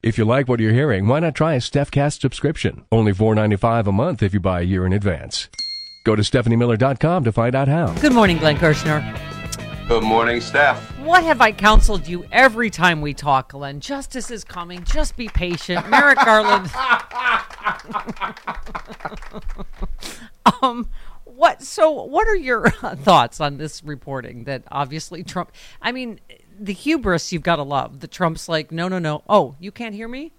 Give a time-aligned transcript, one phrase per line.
[0.00, 2.84] If you like what you're hearing, why not try a StephCast subscription?
[2.92, 5.48] Only $4.95 a month if you buy a year in advance.
[6.04, 7.92] Go to StephanieMiller.com to find out how.
[7.94, 9.02] Good morning, Glenn Kirshner.
[9.88, 10.78] Good morning, Steph.
[11.00, 13.80] What have I counseled you every time we talk, Glenn?
[13.80, 14.84] Justice is coming.
[14.84, 15.90] Just be patient.
[15.90, 16.70] Merrick Garland.
[20.62, 20.88] um,
[21.24, 21.60] what?
[21.62, 22.70] So, what are your
[23.02, 25.50] thoughts on this reporting that obviously Trump?
[25.82, 26.20] I mean,
[26.58, 28.00] the hubris you've got to love.
[28.00, 29.22] The Trump's like, no, no, no.
[29.28, 30.32] Oh, you can't hear me.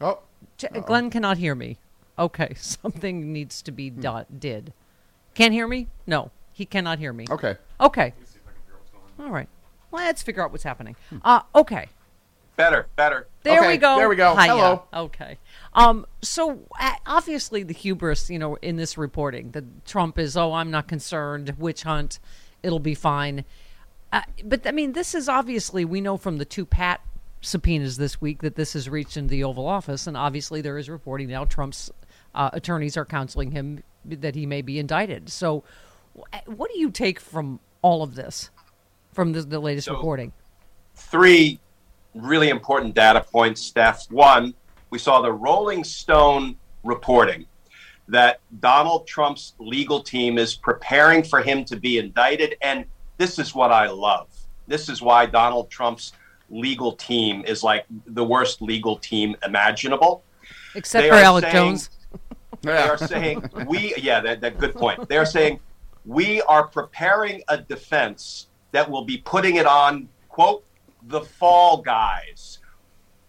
[0.00, 0.20] Oh,
[0.58, 1.78] Ch- Glenn cannot hear me.
[2.18, 4.26] Okay, something needs to be done.
[4.38, 4.72] Did
[5.34, 5.88] can't hear me?
[6.06, 7.26] No, he cannot hear me.
[7.30, 7.56] okay.
[7.80, 8.14] Okay.
[9.18, 9.48] All right.
[9.92, 10.96] Let's figure out what's happening.
[11.22, 11.88] Uh, okay.
[12.56, 13.26] Better, better.
[13.42, 13.96] There Okay, we go.
[13.96, 14.34] there we go.
[14.36, 14.48] Hiya.
[14.54, 14.82] Hello.
[14.92, 15.38] Okay.
[15.72, 16.06] Um.
[16.22, 20.70] So uh, obviously the hubris, you know, in this reporting, that Trump is, oh, I'm
[20.70, 21.54] not concerned.
[21.58, 22.20] Witch hunt,
[22.62, 23.44] it'll be fine.
[24.14, 27.00] Uh, but I mean, this is obviously we know from the two Pat
[27.40, 30.88] subpoenas this week that this has reached into the Oval Office, and obviously there is
[30.88, 31.90] reporting now Trump's
[32.32, 35.30] uh, attorneys are counseling him that he may be indicted.
[35.30, 35.64] So,
[36.46, 38.50] what do you take from all of this,
[39.12, 40.32] from the, the latest So- reporting?
[40.94, 41.58] Three
[42.14, 44.08] really important data points, Steph.
[44.12, 44.54] One,
[44.90, 47.46] we saw the Rolling Stone reporting
[48.06, 52.54] that Donald Trump's legal team is preparing for him to be indicted.
[52.62, 52.84] And
[53.16, 54.28] this is what I love.
[54.66, 56.12] This is why Donald Trump's
[56.50, 60.22] legal team is like the worst legal team imaginable.
[60.74, 61.90] Except They for are Alec saying- Jones.
[62.62, 65.06] They are saying we yeah, that, that good point.
[65.06, 65.60] They're saying
[66.06, 70.64] we are preparing a defense that will be putting it on quote
[71.02, 72.60] the fall guys.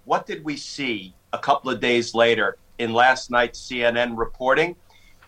[0.06, 4.78] What did we see a couple of days later in last night's CNN reporting?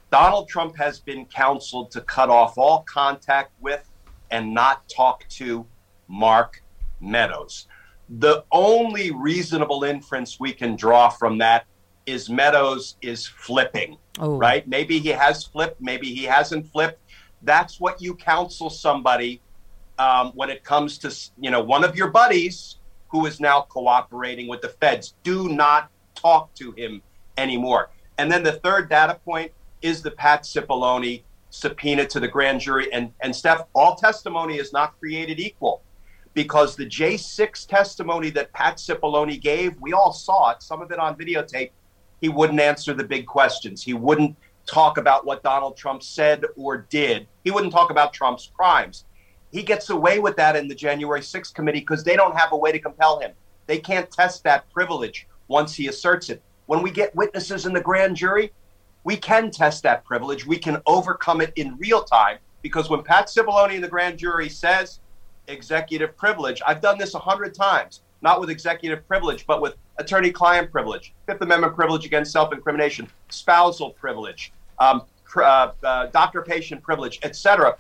[0.10, 3.90] Donald Trump has been counseled to cut off all contact with
[4.32, 5.66] and not talk to
[6.08, 6.64] Mark
[7.00, 7.68] Meadows.
[8.10, 11.66] The only reasonable inference we can draw from that
[12.06, 14.38] is Meadows is flipping, Oh.
[14.38, 14.66] right?
[14.68, 17.02] Maybe he has flipped, maybe he hasn't flipped.
[17.42, 19.42] That's what you counsel somebody
[20.00, 22.78] um, when it comes to you know one of your buddies
[23.10, 25.16] who is now cooperating with the feds.
[25.24, 27.02] Do not talk to him
[27.38, 27.90] anymore.
[28.18, 29.52] And then the third data point
[29.82, 32.92] is the Pat Cipollone subpoena to the grand jury.
[32.94, 35.82] And and Steph, all testimony is not created equal
[36.34, 41.00] because the J6 testimony that Pat Cipollone gave, we all saw it, some of it
[41.00, 41.72] on videotape.
[42.22, 43.84] He wouldn't answer the big questions.
[43.84, 44.36] He wouldn't
[44.68, 47.28] talk about what Donald Trump said or did.
[47.44, 49.06] He wouldn't talk about Trump's crimes.
[49.52, 52.58] He gets away with that in the January 6th committee because they don't have a
[52.58, 53.32] way to compel him.
[53.66, 56.44] They can't test that privilege once he asserts it.
[56.68, 58.52] When we get witnesses in the grand jury,
[59.08, 60.46] we can test that privilege.
[60.46, 64.50] We can overcome it in real time because when Pat Cipollone in the grand jury
[64.50, 65.00] says
[65.48, 70.74] executive privilege, I've done this a hundred times, not with executive privilege, but with attorney-client
[70.74, 75.04] privilege, Fifth Amendment privilege against self-incrimination, spousal privilege, um,
[75.38, 77.78] uh, uh, doctor-patient privilege, etc.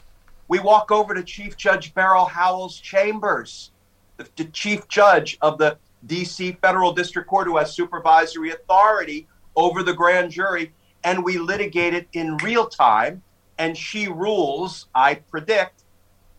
[0.47, 3.71] We walk over to Chief Judge Beryl Howell's chambers,
[4.15, 6.53] the, the chief judge of the D.C.
[6.61, 9.27] Federal District Court, who has supervisory authority
[9.57, 10.71] over the grand jury,
[11.07, 13.23] and we litigate it in real time.
[13.57, 15.83] And she rules, I predict,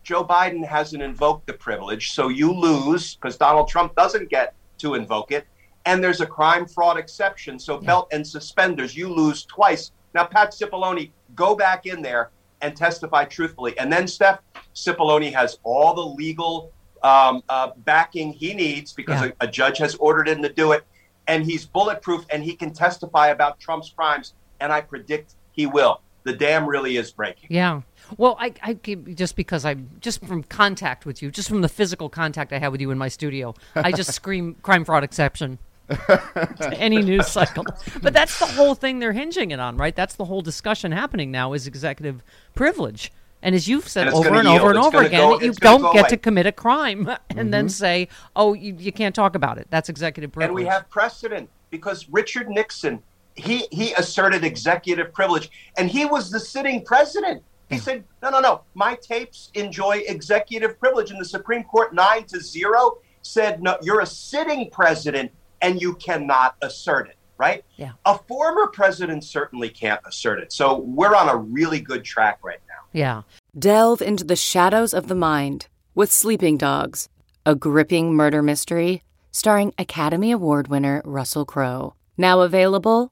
[0.03, 4.93] Joe Biden hasn't invoked the privilege, so you lose because Donald Trump doesn't get to
[4.93, 5.45] invoke it.
[5.85, 9.91] And there's a crime fraud exception, so belt and suspenders, you lose twice.
[10.13, 12.29] Now, Pat Cipollone, go back in there
[12.61, 13.77] and testify truthfully.
[13.79, 14.39] And then, Steph,
[14.75, 16.71] Cipollone has all the legal
[17.01, 19.31] um, uh, backing he needs because Yeah.
[19.41, 20.83] a, a judge has ordered him to do it.
[21.27, 24.33] And he's bulletproof and he can testify about Trump's crimes.
[24.59, 26.01] And I predict he will.
[26.23, 27.47] the dam really is breaking.
[27.49, 27.81] Yeah.
[28.17, 32.09] Well, I, I just because I'm just from contact with you, just from the physical
[32.09, 35.59] contact I had with you in my studio, I just scream crime fraud exception
[35.89, 37.65] to any news cycle.
[38.01, 39.95] But that's the whole thing they're hinging it on, right?
[39.95, 42.23] That's the whole discussion happening now is executive
[42.55, 43.11] privilege.
[43.41, 45.93] And as you've said And over and over and It's over again, go- you don't
[45.93, 46.09] get away.
[46.09, 47.69] to commit a crime and then mm-hmm.
[47.69, 50.49] say, "Oh, you, you can't talk about it." That's executive privilege.
[50.49, 53.01] And we have precedent because Richard Nixon,
[53.39, 57.43] he he asserted executive privilege, and he was the sitting president.
[57.69, 57.81] He hmm.
[57.81, 58.61] said, "No, no, no.
[58.73, 64.01] My tapes enjoy executive privilege." And the Supreme Court, nine to zero, said, "No, you're
[64.01, 65.31] a sitting president,
[65.61, 67.63] and you cannot assert it." Right?
[67.77, 67.93] Yeah.
[68.05, 70.51] A former president certainly can't assert it.
[70.51, 72.83] So we're on a really good track right now.
[72.91, 73.21] yeah.
[73.57, 77.07] Delve into the shadows of the mind with Sleeping Dogs,
[77.45, 81.93] a gripping murder mystery starring Academy Award winner Russell Crowe.
[82.17, 83.11] Now available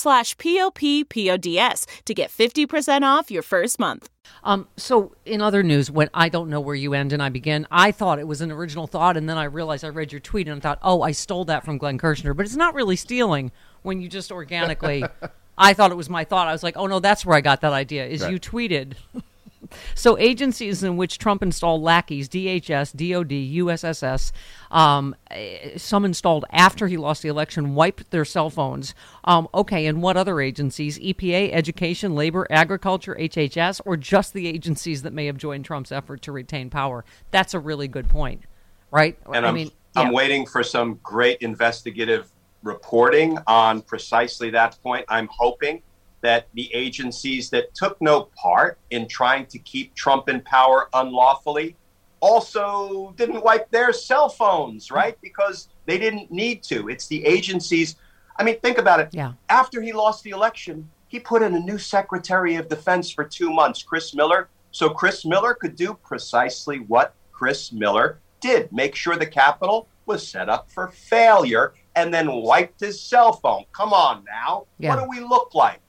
[0.00, 4.08] slash p-o-p-p-o-d-s to get 50% off your first month.
[4.42, 7.66] Um, so in other news, when I don't know where you end and I begin,
[7.70, 10.48] I thought it was an original thought, and then I realized I read your tweet
[10.48, 13.52] and I thought, oh, I stole that from Glenn Kirshner, but it's not really stealing
[13.82, 15.04] when you just organically.
[15.58, 16.48] I thought it was my thought.
[16.48, 18.06] I was like, oh no, that's where I got that idea.
[18.06, 18.94] Is you tweeted.
[19.94, 24.32] So agencies in which Trump installed lackeys, DHS, DOD, USSS,
[24.70, 28.94] um, eh, some installed after he lost the election, wiped their cell phones.
[29.24, 30.98] Um, okay, and what other agencies?
[30.98, 36.22] EPA, Education, Labor, Agriculture, HHS, or just the agencies that may have joined Trump's effort
[36.22, 37.04] to retain power?
[37.30, 38.42] That's a really good point,
[38.90, 39.18] right?
[39.32, 40.12] And I I'm, mean, I'm yeah.
[40.12, 42.30] waiting for some great investigative
[42.62, 45.04] reporting on precisely that point.
[45.08, 45.82] I'm hoping
[46.22, 51.76] that the agencies that took no part in trying to keep Trump in power unlawfully
[52.20, 55.18] also didn't wipe their cell phones, right?
[55.22, 56.88] Because they didn't need to.
[56.88, 57.96] It's the agencies.
[58.36, 59.08] I mean, think about it.
[59.12, 59.32] Yeah.
[59.48, 63.50] After he lost the election, he put in a new Secretary of Defense for two
[63.50, 64.48] months, Chris Miller.
[64.70, 70.26] So Chris Miller could do precisely what Chris Miller did make sure the Capitol was
[70.26, 73.64] set up for failure and then wiped his cell phone.
[73.72, 74.66] Come on now.
[74.78, 74.94] Yeah.
[74.94, 75.80] What do we look like?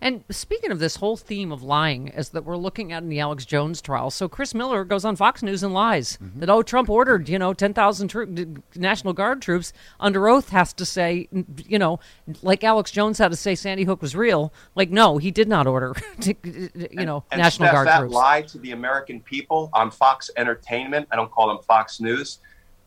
[0.00, 3.20] And speaking of this whole theme of lying, as that we're looking at in the
[3.20, 6.40] Alex Jones trial, so Chris Miller goes on Fox News and lies mm-hmm.
[6.40, 8.26] that oh Trump ordered you know ten thousand tro-
[8.74, 11.28] National Guard troops under oath has to say
[11.66, 12.00] you know
[12.42, 14.52] like Alex Jones had to say Sandy Hook was real.
[14.74, 18.14] Like no, he did not order to, you know and National Steph, Guard that troops.
[18.14, 22.38] lie to the American people on Fox Entertainment, I don't call them Fox News,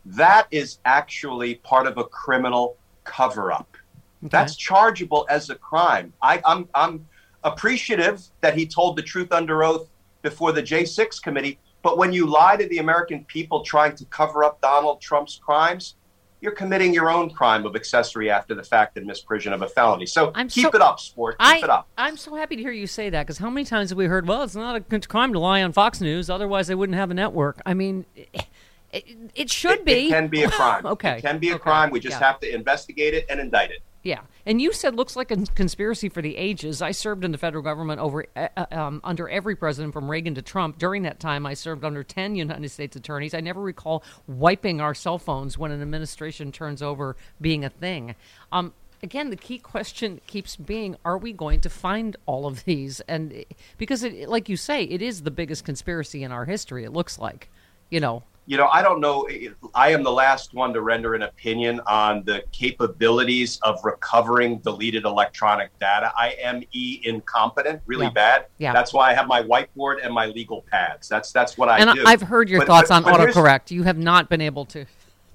[0.04, 3.76] that is actually part of a criminal cover up.
[4.22, 6.12] That's chargeable as a crime.
[6.22, 7.06] I, I'm, I'm
[7.44, 9.88] appreciative that he told the truth under oath
[10.22, 14.44] before the J6 committee, but when you lie to the American people trying to cover
[14.44, 15.96] up Donald Trump's crimes,
[16.40, 20.06] you're committing your own crime of accessory after the fact and misprision of a felony.
[20.06, 21.38] So I'm keep so- it up, sport.
[21.38, 21.88] Keep I, it up.
[21.98, 24.26] I'm so happy to hear you say that because how many times have we heard,
[24.28, 27.14] well, it's not a crime to lie on Fox News, otherwise they wouldn't have a
[27.14, 27.60] network.
[27.66, 28.46] I mean, it,
[28.92, 30.06] it, it should It- be.
[30.06, 30.86] It can be a crime.
[30.86, 31.18] Okay.
[31.18, 31.62] It can be a Okay.
[31.62, 31.90] crime.
[31.90, 32.26] We just Yeah.
[32.26, 33.78] have to investigate it and indict it.
[34.04, 36.82] Yeah, and you said looks like a conspiracy for the ages.
[36.82, 40.34] I served in the federal government over uh, uh, um, under every president from Reagan
[40.34, 40.78] to Trump.
[40.78, 43.32] During that time, I served under ten United States attorneys.
[43.32, 48.16] I never recall wiping our cell phones when an administration turns over being a thing.
[48.50, 48.72] Um,
[49.04, 53.00] again, the key question keeps being: Are we going to find all of these?
[53.02, 53.44] And
[53.78, 56.82] because, it, like you say, it is the biggest conspiracy in our history.
[56.82, 57.50] It looks like,
[57.88, 59.28] you know, you know, I don't know.
[59.74, 65.04] I am the last one to render an opinion on the capabilities of recovering deleted
[65.04, 66.12] electronic data.
[66.16, 68.10] I am e incompetent, really Yeah.
[68.10, 68.46] bad.
[68.58, 68.72] Yeah.
[68.72, 71.08] That's why I have my whiteboard and my legal pads.
[71.08, 72.04] That's that's what I and do.
[72.04, 73.70] I've heard your But- thoughts but- on but autocorrect.
[73.70, 74.84] You have not been able to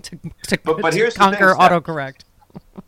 [0.04, 0.16] to,
[0.48, 2.22] to, But- but to here's conquer autocorrect.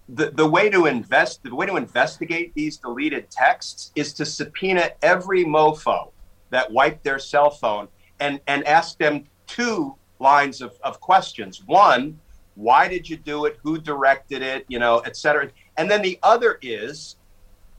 [0.09, 4.91] the, the way to invest the way to investigate these deleted texts is to subpoena
[5.01, 6.11] every mofo
[6.49, 7.87] that wiped their cell phone
[8.19, 12.19] and and ask them two lines of, of questions one
[12.55, 16.19] why did you do it who directed it you know et cetera and then the
[16.23, 17.15] other is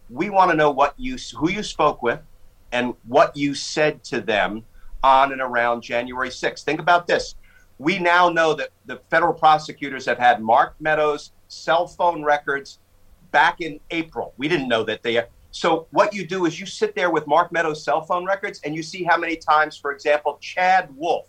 [0.09, 2.21] we want to know what you who you spoke with
[2.73, 4.65] and what you said to them
[5.03, 6.63] on and around January 6th.
[6.63, 7.35] Think about this.
[7.79, 12.79] We now know that the federal prosecutors have had Mark Meadows' cell phone records
[13.31, 14.35] back in April.
[14.37, 15.25] We didn't know that they.
[15.53, 18.75] So what you do is you sit there with Mark Meadows' cell phone records and
[18.75, 21.27] you see how many times, for example, Chad Wolf,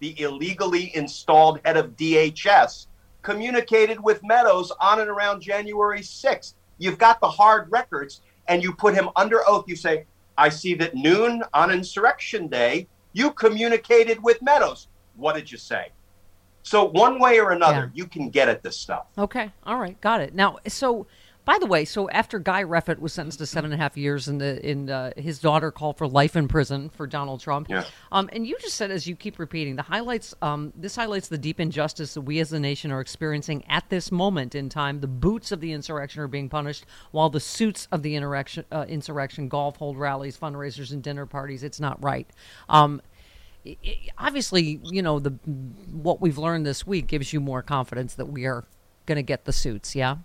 [0.00, 2.86] the illegally installed head of DHS,
[3.22, 6.54] communicated with Meadows on and around January 6th.
[6.78, 9.64] You've got the hard records and you put him under oath.
[9.66, 14.88] You say, I see that noon on Insurrection Day, you communicated with Meadows.
[15.16, 15.88] What did you say?
[16.62, 19.06] So, one way or another, you can get at this stuff.
[19.16, 20.34] Okay, all right, got it.
[20.34, 21.06] Now, so
[21.48, 24.28] by the way, so after Guy Reffitt was sentenced to seven and a half years,
[24.28, 27.70] in the in uh, his daughter called for life in prison for Donald Trump.
[27.70, 27.84] Yeah.
[28.12, 30.34] Um, and you just said, as you keep repeating, the highlights.
[30.42, 34.12] Um, this highlights the deep injustice that we as a nation are experiencing at this
[34.12, 35.00] moment in time.
[35.00, 38.84] The boots of the insurrection are being punished, while the suits of the insurrection, uh,
[38.86, 41.62] insurrection golf, hold rallies, fundraisers, and dinner parties.
[41.62, 42.28] It's not right.
[42.68, 43.00] Um,
[44.18, 45.30] obviously, you know the
[45.92, 48.66] what we've learned this week gives you more confidence that we are
[49.06, 49.96] going to get the suits.
[49.96, 50.16] Yeah.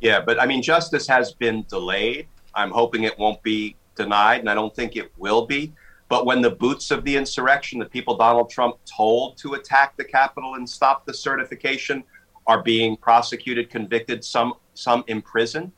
[0.00, 2.26] Yeah, but I mean, justice has been delayed.
[2.54, 5.72] I'm hoping it won't be denied, and I don't think it will be.
[6.08, 10.04] But when the boots of the insurrection, the people Donald Trump told to attack the
[10.04, 12.02] Capitol and stop the certification,
[12.46, 15.70] are being prosecuted, convicted, some some imprisoned,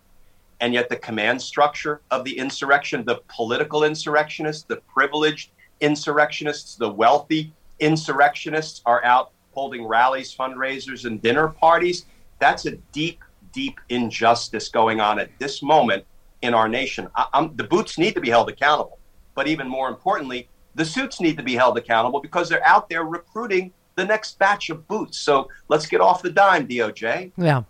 [0.60, 5.50] and yet the command structure of the insurrection, the political insurrectionists, the privileged
[5.80, 12.06] insurrectionists, the wealthy insurrectionists are out holding rallies, fundraisers, and dinner parties.
[12.38, 13.22] That's a deep,
[13.52, 16.04] deep injustice going on at this moment
[16.42, 17.08] in our nation.
[17.14, 18.98] I, the boots need to be held accountable,
[19.34, 23.04] but even more importantly, the suits need to be held accountable because they're out there
[23.04, 25.18] recruiting the next batch of boots.
[25.18, 27.32] So let's get off the dime, DOJ.
[27.36, 27.62] Yeah.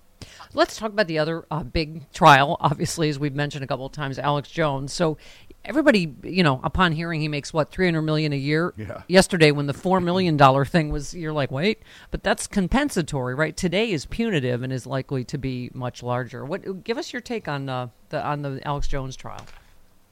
[0.55, 3.93] Let's talk about the other uh, big trial, obviously, as we've mentioned a couple of
[3.93, 4.93] times, Alex Jones.
[4.93, 5.17] So
[5.65, 8.75] everybody, you know, upon hearing he makes what, 300 million a year?
[8.77, 9.03] Yeah.
[9.09, 13.57] Yesterday when the 4 million dollar thing was you're like, "Wait, but that's compensatory, right?
[13.57, 17.49] Today is punitive and is likely to be much larger." What give us your take
[17.49, 19.45] on uh, the on the Alex Jones trial?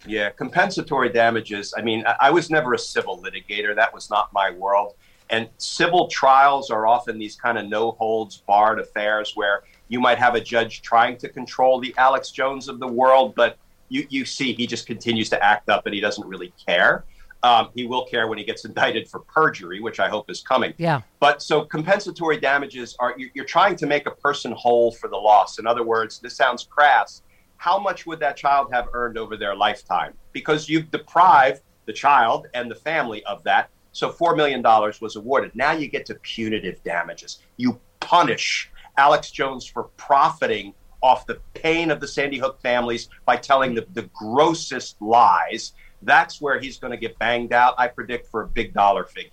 [0.06, 1.74] Yeah, compensatory damages.
[1.76, 3.74] I mean, I, I was never a civil litigator.
[3.74, 4.94] That was not my world.
[5.30, 10.18] And civil trials are often these kind of no holds barred affairs where you might
[10.18, 13.56] have a judge trying to control the Alex Jones of the world, but
[13.88, 17.04] you, you see he just continues to act up and he doesn't really care.
[17.42, 20.74] Um, he will care when he gets indicted for perjury, which I hope is coming.
[20.76, 21.00] Yeah.
[21.20, 25.16] But so compensatory damages are you're, you're trying to make a person whole for the
[25.16, 25.58] loss.
[25.58, 27.22] In other words, this sounds crass.
[27.56, 30.14] How much would that child have earned over their lifetime?
[30.32, 33.70] Because you've deprived the child and the family of that.
[33.92, 35.54] So $4 million was awarded.
[35.54, 37.40] Now you get to punitive damages.
[37.56, 43.36] You punish Alex Jones for profiting off the pain of the Sandy Hook families by
[43.36, 45.72] telling the, the grossest lies.
[46.02, 49.30] That's where he's going to get banged out, I predict, for a big dollar figure.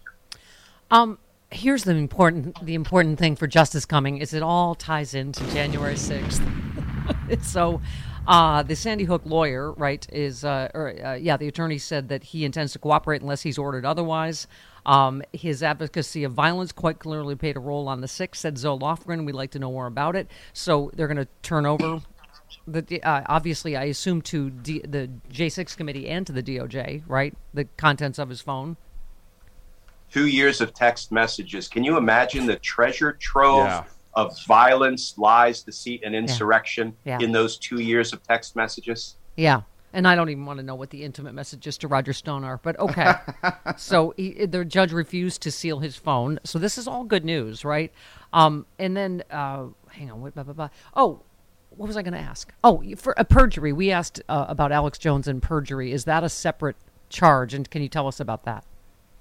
[0.92, 1.18] Um,
[1.50, 5.98] here's the important the important thing for justice coming is it all ties into January
[5.98, 6.42] sixth.
[7.42, 7.82] so,
[8.28, 12.24] uh, the Sandy Hook lawyer, right, is uh, or, uh, yeah, the attorney said that
[12.24, 14.48] he intends to cooperate unless he's ordered otherwise.
[14.86, 18.80] Um, his advocacy of violence quite clearly played a role on the sixth, said Zoe
[18.80, 19.26] Lofgren.
[19.26, 20.30] We'd like to know more about it.
[20.54, 22.02] So they're going to turn over
[22.68, 27.34] the uh, obviously, I assume to D, the J6 committee and to the DOJ, right?
[27.54, 28.78] The contents of his phone.
[30.12, 31.68] Two years of text messages.
[31.68, 33.84] Can you imagine the treasure trove Yeah.
[34.18, 37.20] Of violence, lies, deceit, and insurrection Yeah.
[37.22, 39.16] in those two years of text messages?
[39.36, 39.62] Yeah.
[39.94, 42.58] And I don't even want to know what the intimate messages to Roger Stone are,
[42.58, 43.14] but okay.
[43.78, 46.40] so he, the judge refused to seal his phone.
[46.44, 47.94] So this is all good news, right?
[48.34, 50.70] Um, and then, uh, hang on, wait, blah, blah, blah.
[50.96, 51.22] Oh,
[51.70, 52.52] what was I going to ask?
[52.64, 53.72] Oh, for a perjury.
[53.72, 55.92] We asked uh, about Alex Jones and perjury.
[55.92, 56.76] Is that a separate
[57.10, 57.54] charge?
[57.54, 58.64] And can you tell us about that?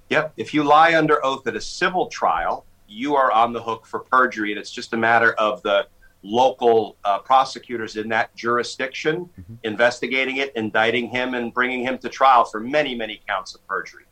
[0.09, 0.33] Yep.
[0.39, 4.01] If you lie under oath at a civil trial, you are on the hook for
[4.01, 5.87] perjury, and it's just a matter of the
[6.23, 9.29] local uh, prosecutors in that jurisdiction
[9.63, 14.05] investigating it, indicting him, and bringing him to trial for many, many counts of perjury.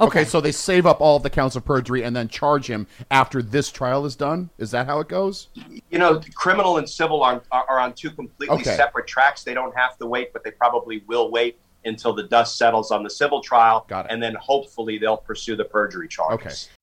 [0.00, 0.24] Okay.
[0.24, 3.42] so they save up all of the counts of perjury and then charge him after
[3.42, 4.50] this trial is done.
[4.58, 5.48] Is that how it goes?
[5.90, 8.76] You know, criminal and civil are, are, are on two completely Okay.
[8.76, 9.42] separate tracks.
[9.42, 13.02] They don't have to wait, but they probably will wait until the dust settles on
[13.02, 13.86] the civil trial.
[13.88, 14.12] Got it.
[14.12, 16.68] And then hopefully they'll pursue the perjury charges.
[16.68, 16.74] Okay.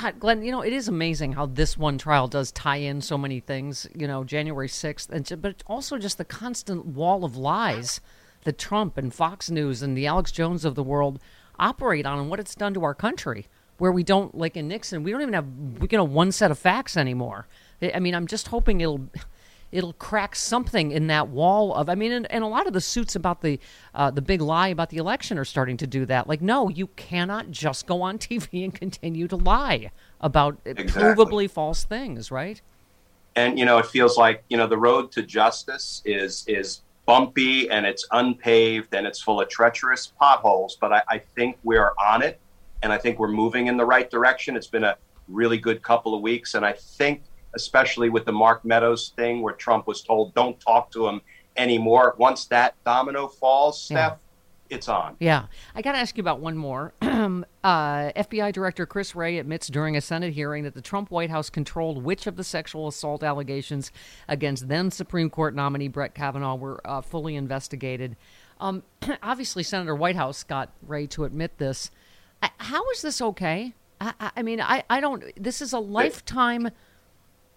[0.00, 3.18] God, Glenn, you know, it is amazing how this one trial does tie in so
[3.18, 8.00] many things, you know, January 6th, and, but also just the constant wall of lies
[8.44, 11.20] that Trump and Fox News and the Alex Jones of the world
[11.58, 15.02] operate on and what it's done to our country, where we don't, like in Nixon,
[15.02, 15.46] we don't even have,
[15.90, 17.46] you know, one set of facts anymore.
[17.82, 19.06] I mean, I'm just hoping it'll.
[19.72, 21.88] It'll crack something in that wall of.
[21.88, 23.60] I mean, and, and a lot of the suits about the
[23.94, 26.26] uh, the big lie about the election are starting to do that.
[26.26, 31.02] Like, no, you cannot just go on TV and continue to lie about Exactly.
[31.02, 32.60] provably false things, right?
[33.36, 37.70] and you know it feels like you know the road to justice is is bumpy
[37.70, 42.22] and it's unpaved and it's full of treacherous potholes but I, I think we're on
[42.22, 42.40] it
[42.82, 44.96] and i think we're moving in the right direction it's been a
[45.28, 47.22] really good couple of weeks and i think
[47.54, 51.20] especially with the mark meadows thing where trump was told don't talk to him
[51.56, 54.08] anymore once that domino falls Yeah.
[54.08, 54.18] steph
[54.70, 55.46] it's on Yeah.
[55.74, 56.92] I got to ask you about one more.
[57.02, 61.50] uh, FBI Director Chris Wray admits during a Senate hearing that the Trump White House
[61.50, 63.90] controlled which of the sexual assault allegations
[64.28, 68.16] against then Supreme Court nominee Brett Kavanaugh were uh, fully investigated.
[68.60, 68.84] Um,
[69.24, 71.90] obviously, Senator Whitehouse got Wray to admit this.
[72.40, 73.74] I, how is this okay?
[74.00, 75.24] I, I- I mean, I, I don't.
[75.36, 76.70] This is a lifetime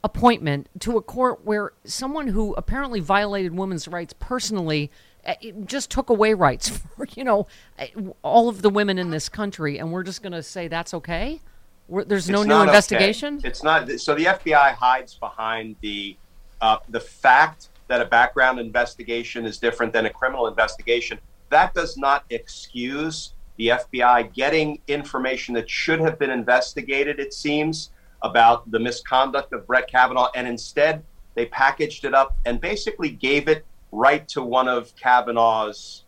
[0.03, 4.91] appointment to a court where someone who apparently violated women's rights personally
[5.25, 5.33] uh,
[5.65, 7.47] just took away rights for you know
[7.79, 7.85] uh,
[8.21, 11.39] all of the women in this country and we're just going to say that's okay
[11.87, 12.69] We're, there's no It's new not okay.
[12.71, 13.89] investigation It's not.
[13.99, 16.17] So the FBI hides behind the
[16.61, 21.19] uh, the fact that a background investigation is different than a criminal investigation.
[21.49, 27.19] That does not excuse the FBI getting information that should have been investigated.
[27.19, 27.91] It seems
[28.23, 31.03] about the misconduct of Brett Kavanaugh, and instead
[31.35, 36.05] they packaged it up and basically gave it right to one of Kavanaugh's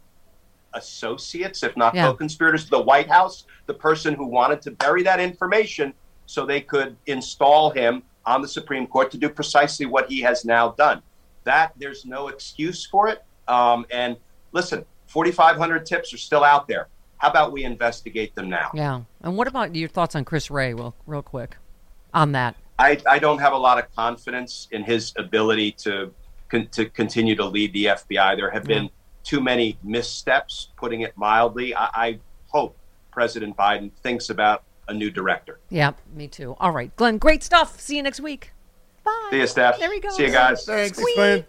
[0.74, 2.08] associates, if not Yeah.
[2.08, 5.94] co-conspirators, the White House, the person who wanted to bury that information
[6.26, 10.44] so they could install him on the Supreme Court to do precisely what he has
[10.46, 11.02] now done.
[11.44, 13.24] That there's no excuse for it.
[13.48, 14.18] Um, and
[14.52, 16.88] listen, 4,500 tips are still out there.
[17.18, 18.72] How about we investigate them now?
[18.74, 21.58] yeah and what about your thoughts on chris wray real, real quick
[22.16, 26.14] on that I, I don't have a lot of confidence in his ability to
[26.50, 28.36] con- to continue to lead the FBI.
[28.36, 29.24] There have been mm-hmm.
[29.24, 31.74] too many missteps, putting it mildly.
[31.74, 32.76] I, I hope
[33.12, 35.60] President Biden thinks about a new director.
[35.70, 38.52] yeah me too all right glenn great stuff see you next week
[39.04, 39.80] bye See you, Steph.
[39.80, 40.64] there we go See you guys.
[40.66, 40.98] Thanks.
[40.98, 41.46] Squeak.